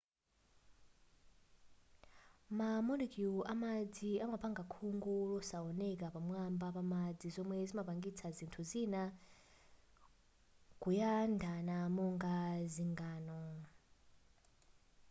[2.57, 9.01] ma molecule amadzi amapanga khungu losawoneka pamwamba pamadzi zomwe zimapangisa zinthu zina
[10.81, 12.37] kuyandama monga
[12.73, 13.41] zingano